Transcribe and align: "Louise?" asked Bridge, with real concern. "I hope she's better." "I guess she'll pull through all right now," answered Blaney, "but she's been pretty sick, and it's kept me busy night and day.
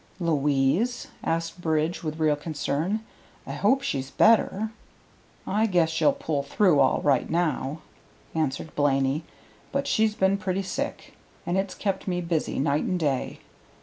"Louise?" 0.19 1.09
asked 1.23 1.61
Bridge, 1.61 2.01
with 2.01 2.17
real 2.17 2.35
concern. 2.35 3.01
"I 3.45 3.51
hope 3.51 3.83
she's 3.83 4.09
better." 4.09 4.71
"I 5.45 5.67
guess 5.67 5.91
she'll 5.91 6.11
pull 6.11 6.41
through 6.41 6.79
all 6.79 7.01
right 7.03 7.29
now," 7.29 7.81
answered 8.33 8.73
Blaney, 8.73 9.23
"but 9.71 9.85
she's 9.85 10.15
been 10.15 10.39
pretty 10.39 10.63
sick, 10.63 11.13
and 11.45 11.55
it's 11.55 11.75
kept 11.75 12.07
me 12.07 12.19
busy 12.19 12.57
night 12.57 12.83
and 12.85 12.99
day. 12.99 13.41